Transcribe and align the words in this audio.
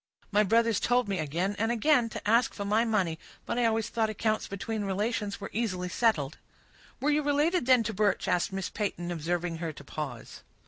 My 0.31 0.41
brothers 0.41 0.79
told 0.79 1.07
me, 1.07 1.19
again 1.19 1.55
and 1.59 1.71
again, 1.71 2.09
to 2.09 2.27
ask 2.27 2.55
for 2.55 2.65
my 2.65 2.83
money; 2.83 3.19
but 3.45 3.59
I 3.59 3.65
always 3.65 3.87
thought 3.89 4.09
accounts 4.09 4.47
between 4.47 4.83
relations 4.83 5.39
were 5.39 5.51
easily 5.53 5.89
settled." 5.89 6.39
"Were 6.99 7.11
you 7.11 7.21
related, 7.21 7.67
then, 7.67 7.83
to 7.83 7.93
Birch?" 7.93 8.27
asked 8.27 8.51
Miss 8.51 8.71
Peyton, 8.71 9.11
observing 9.11 9.57
her 9.57 9.71
to 9.71 9.83
pause. 9.83 10.41